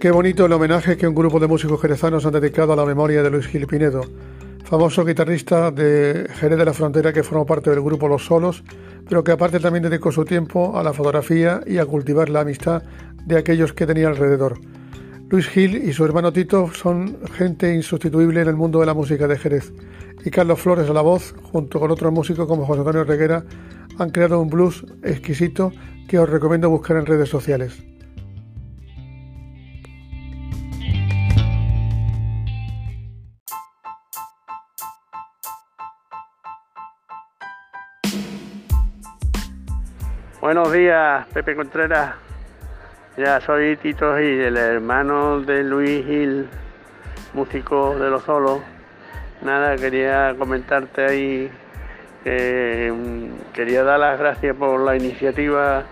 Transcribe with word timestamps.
Qué 0.00 0.10
bonito 0.10 0.44
el 0.44 0.52
homenaje 0.52 0.98
que 0.98 1.08
un 1.08 1.14
grupo 1.14 1.40
de 1.40 1.46
músicos 1.46 1.80
jerezanos 1.80 2.26
han 2.26 2.32
dedicado 2.32 2.74
a 2.74 2.76
la 2.76 2.84
memoria 2.84 3.22
de 3.22 3.30
Luis 3.30 3.46
Gil 3.46 3.66
Pinedo, 3.66 4.02
famoso 4.62 5.06
guitarrista 5.06 5.70
de 5.70 6.28
Jerez 6.34 6.58
de 6.58 6.64
la 6.66 6.74
Frontera 6.74 7.14
que 7.14 7.22
formó 7.22 7.46
parte 7.46 7.70
del 7.70 7.80
grupo 7.80 8.06
Los 8.06 8.26
Solos, 8.26 8.62
pero 9.08 9.24
que 9.24 9.32
aparte 9.32 9.58
también 9.58 9.84
dedicó 9.84 10.12
su 10.12 10.26
tiempo 10.26 10.78
a 10.78 10.82
la 10.82 10.92
fotografía 10.92 11.62
y 11.66 11.78
a 11.78 11.86
cultivar 11.86 12.28
la 12.28 12.40
amistad 12.40 12.82
de 13.24 13.38
aquellos 13.38 13.72
que 13.72 13.86
tenía 13.86 14.08
alrededor. 14.08 14.60
Luis 15.30 15.48
Gil 15.48 15.76
y 15.76 15.94
su 15.94 16.04
hermano 16.04 16.30
Tito 16.30 16.70
son 16.74 17.16
gente 17.32 17.74
insustituible 17.74 18.42
en 18.42 18.48
el 18.48 18.56
mundo 18.56 18.80
de 18.80 18.86
la 18.86 18.94
música 18.94 19.26
de 19.26 19.38
Jerez, 19.38 19.72
y 20.22 20.30
Carlos 20.30 20.60
Flores 20.60 20.90
a 20.90 20.92
la 20.92 21.00
voz, 21.00 21.34
junto 21.50 21.80
con 21.80 21.90
otros 21.90 22.12
músicos 22.12 22.46
como 22.46 22.66
José 22.66 22.80
Antonio 22.80 23.04
Reguera, 23.04 23.44
han 23.98 24.10
creado 24.10 24.42
un 24.42 24.50
blues 24.50 24.84
exquisito 25.02 25.72
que 26.06 26.18
os 26.18 26.28
recomiendo 26.28 26.68
buscar 26.68 26.98
en 26.98 27.06
redes 27.06 27.30
sociales. 27.30 27.82
Buenos 40.46 40.70
días, 40.70 41.26
Pepe 41.34 41.56
Contreras. 41.56 42.14
Ya 43.16 43.40
soy 43.40 43.76
Tito 43.78 44.16
Gil, 44.16 44.42
el 44.42 44.56
hermano 44.56 45.40
de 45.40 45.64
Luis 45.64 46.06
Gil, 46.06 46.46
músico 47.34 47.98
de 47.98 48.08
Los 48.10 48.22
Solos. 48.22 48.60
Nada, 49.42 49.74
quería 49.74 50.36
comentarte 50.38 51.04
ahí 51.04 51.50
que 52.22 52.94
mm, 52.94 53.54
quería 53.54 53.82
dar 53.82 53.98
las 53.98 54.20
gracias 54.20 54.54
por 54.54 54.78
la 54.78 54.94
iniciativa 54.94 55.82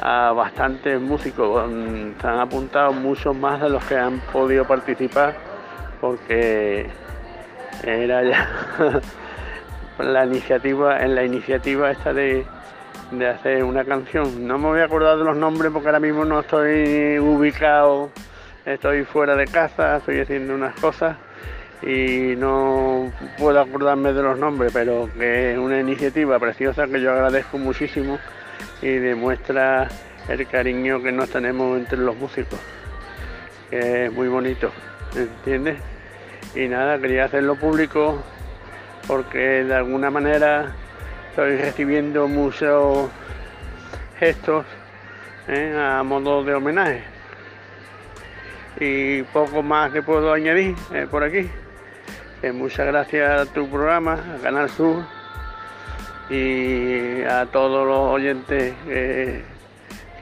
a 0.00 0.30
bastantes 0.30 1.00
músicos. 1.00 1.68
Mm, 1.68 2.20
se 2.20 2.28
han 2.28 2.38
apuntado 2.38 2.92
muchos 2.92 3.34
más 3.34 3.60
de 3.60 3.70
los 3.70 3.84
que 3.86 3.98
han 3.98 4.20
podido 4.32 4.68
participar 4.68 5.34
porque 6.00 6.86
era 7.82 8.22
ya 8.22 8.48
la 9.98 10.26
iniciativa, 10.26 11.00
en 11.00 11.16
la 11.16 11.24
iniciativa 11.24 11.90
esta 11.90 12.12
de 12.12 12.46
de 13.10 13.28
hacer 13.28 13.64
una 13.64 13.84
canción. 13.84 14.46
No 14.46 14.58
me 14.58 14.68
voy 14.68 14.80
a 14.80 14.84
acordar 14.84 15.18
de 15.18 15.24
los 15.24 15.36
nombres 15.36 15.70
porque 15.72 15.88
ahora 15.88 16.00
mismo 16.00 16.24
no 16.24 16.40
estoy 16.40 17.18
ubicado, 17.18 18.10
estoy 18.64 19.04
fuera 19.04 19.36
de 19.36 19.46
casa, 19.46 19.98
estoy 19.98 20.20
haciendo 20.20 20.54
unas 20.54 20.74
cosas 20.80 21.16
y 21.82 22.34
no 22.36 23.12
puedo 23.38 23.60
acordarme 23.60 24.12
de 24.12 24.22
los 24.22 24.38
nombres, 24.38 24.72
pero 24.72 25.08
que 25.16 25.52
es 25.52 25.58
una 25.58 25.78
iniciativa 25.78 26.38
preciosa 26.38 26.86
que 26.86 27.00
yo 27.00 27.12
agradezco 27.12 27.58
muchísimo 27.58 28.18
y 28.82 28.88
demuestra 28.88 29.88
el 30.28 30.46
cariño 30.48 31.02
que 31.02 31.12
nos 31.12 31.30
tenemos 31.30 31.78
entre 31.78 31.98
los 31.98 32.16
músicos, 32.16 32.58
que 33.70 34.06
es 34.06 34.12
muy 34.12 34.28
bonito, 34.28 34.70
¿entiendes? 35.14 35.78
Y 36.54 36.68
nada, 36.68 36.98
quería 36.98 37.26
hacerlo 37.26 37.54
público 37.56 38.22
porque 39.06 39.64
de 39.64 39.74
alguna 39.74 40.10
manera 40.10 40.74
estoy 41.36 41.58
recibiendo 41.58 42.26
muchos 42.28 43.10
gestos 44.18 44.64
¿eh? 45.48 45.78
a 45.78 46.02
modo 46.02 46.42
de 46.42 46.54
homenaje. 46.54 47.02
Y 48.80 49.22
poco 49.24 49.62
más 49.62 49.92
que 49.92 50.00
puedo 50.00 50.32
añadir 50.32 50.74
eh, 50.94 51.06
por 51.10 51.22
aquí. 51.22 51.50
muchas 52.54 52.86
gracias 52.86 53.40
a 53.42 53.52
tu 53.52 53.68
programa, 53.68 54.14
a 54.14 54.42
Canal 54.42 54.70
Sur 54.70 55.04
y 56.30 57.20
a 57.24 57.44
todos 57.52 57.86
los 57.86 58.14
oyentes 58.14 58.72
que 58.86 59.42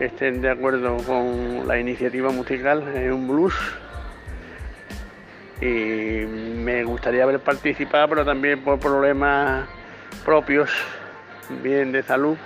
estén 0.00 0.42
de 0.42 0.50
acuerdo 0.50 0.96
con 0.96 1.68
la 1.68 1.78
iniciativa 1.78 2.32
musical 2.32 2.82
en 2.92 3.12
un 3.12 3.28
blues. 3.28 3.54
Y 5.60 6.26
me 6.26 6.82
gustaría 6.82 7.22
haber 7.22 7.38
participado, 7.38 8.08
pero 8.08 8.24
también 8.24 8.64
por 8.64 8.80
problemas 8.80 9.68
propios 10.24 10.70
bien 11.62 11.92
de 11.92 12.02
salud, 12.02 12.36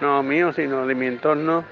no 0.00 0.22
mío, 0.22 0.52
sino 0.52 0.86
de 0.86 0.94
mi 0.94 1.06
entorno, 1.06 1.64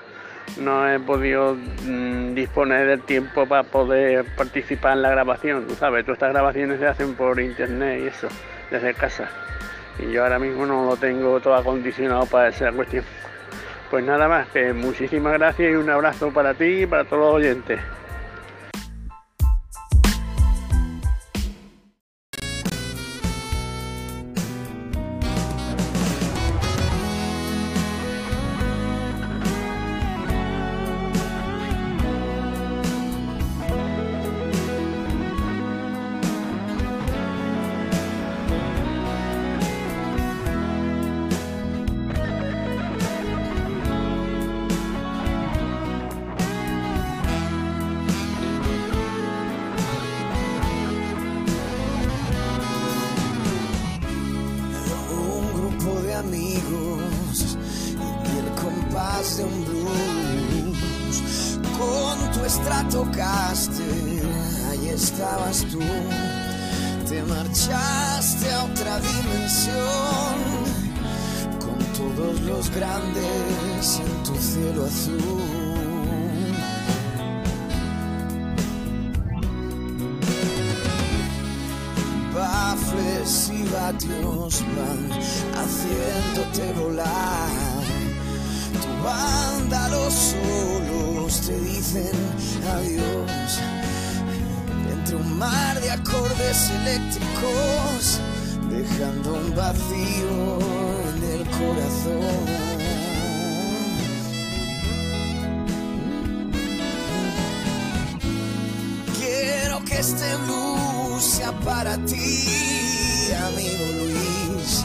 no 0.57 0.89
he 0.89 0.99
podido 0.99 1.55
mm, 1.55 2.35
disponer 2.35 2.87
del 2.87 3.03
tiempo 3.03 3.47
para 3.47 3.63
poder 3.65 4.25
participar 4.37 4.95
en 4.95 5.03
la 5.03 5.11
grabación. 5.11 5.67
Tú 5.67 5.75
sabes, 5.75 6.05
todas 6.05 6.17
estas 6.17 6.33
grabaciones 6.33 6.81
se 6.81 6.87
hacen 6.87 7.15
por 7.15 7.39
internet 7.41 8.01
y 8.03 8.07
eso, 8.07 8.29
desde 8.71 8.95
casa. 8.95 9.29
Y 9.99 10.13
yo 10.13 10.23
ahora 10.23 10.39
mismo 10.39 10.65
no 10.67 10.87
lo 10.87 10.97
tengo 10.97 11.41
todo 11.41 11.55
acondicionado 11.55 12.27
para 12.27 12.49
esa 12.49 12.73
cuestión. 12.73 13.05
Pues 13.91 14.05
nada 14.05 14.29
más, 14.29 14.49
que 14.49 14.73
muchísimas 14.73 15.33
gracias 15.35 15.73
y 15.73 15.75
un 15.75 15.89
abrazo 15.91 16.31
para 16.31 16.55
ti 16.55 16.83
y 16.83 16.87
para 16.87 17.05
todos 17.05 17.23
los 17.23 17.35
oyentes. 17.35 17.81
tocaste, 62.99 63.89
ahí 64.71 64.89
estabas 64.89 65.65
tú. 65.71 65.81
Te 67.09 67.23
marchaste 67.23 68.53
a 68.53 68.65
otra 68.65 69.01
dimensión 69.01 70.37
con 71.65 71.79
todos 71.99 72.41
los 72.41 72.71
grandes 72.71 74.01
en 74.05 74.23
tu 74.25 74.35
cielo 74.37 74.85
azul. 74.87 75.69
bafles 82.35 83.51
y 83.53 83.63
vatios 83.65 84.65
van 84.77 85.11
haciéndote 85.61 86.73
volar. 86.79 87.83
Tu 88.83 88.91
banda 89.05 89.78
adiós. 91.97 93.61
Entre 94.93 95.17
un 95.17 95.39
mar 95.39 95.81
de 95.81 95.91
acordes 95.91 96.71
eléctricos, 96.71 98.21
dejando 98.69 99.35
un 99.35 99.55
vacío 99.55 100.59
en 101.09 101.23
el 101.33 101.45
corazón. 101.49 102.47
Quiero 109.19 109.85
que 109.85 109.99
este 109.99 110.37
blues 110.45 111.23
sea 111.23 111.53
para 111.61 111.97
ti, 112.05 112.45
amigo 113.47 113.85
Luis. 113.99 114.85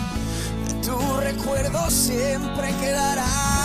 Tu 0.81 1.19
recuerdo 1.19 1.89
siempre 1.89 2.73
quedará 2.81 3.62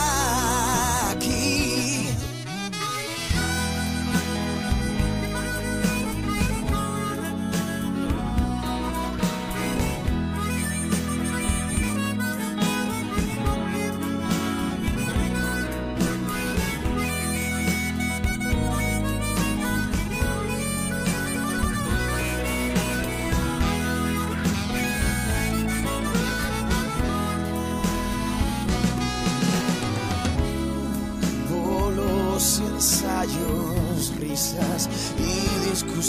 y 36.00 36.04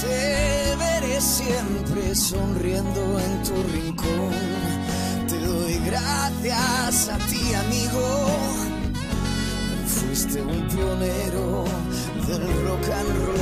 te 0.00 0.76
veré 0.76 1.20
siempre 1.20 2.12
sonriendo 2.12 3.20
en 3.20 3.42
tu 3.44 3.54
rincón. 3.72 4.32
Te 5.28 5.38
doy 5.38 5.78
gracias 5.86 7.08
a 7.08 7.18
ti, 7.28 7.54
amigo. 7.54 8.26
Fuiste 9.86 10.42
un 10.42 10.66
pionero 10.68 11.64
del 12.26 12.66
rock 12.66 12.88
and 12.88 13.26
roll. 13.26 13.37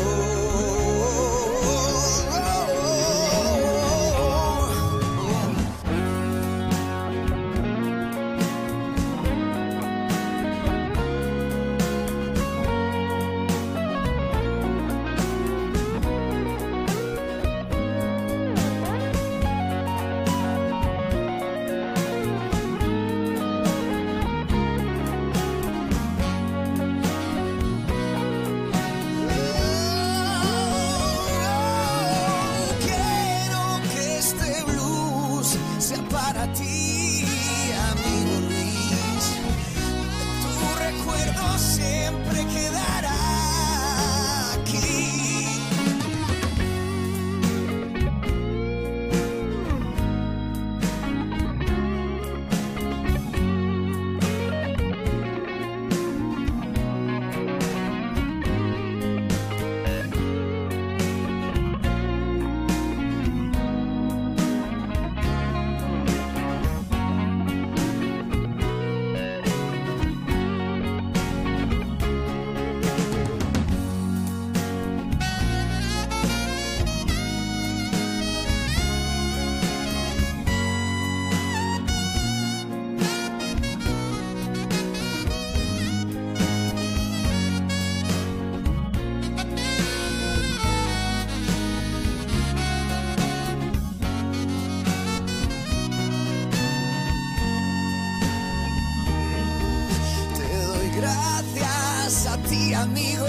Amigo. 102.86 103.26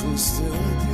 Fuiste 0.00 0.42
un 0.42 0.87